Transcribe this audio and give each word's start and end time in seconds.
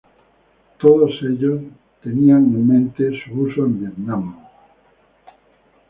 Todos 0.79 1.11
ellos 1.21 1.61
tenían 2.01 2.37
en 2.45 2.67
mente 2.67 3.11
su 3.23 3.39
uso 3.39 3.65
en 3.65 3.81
Vietnam. 3.81 4.33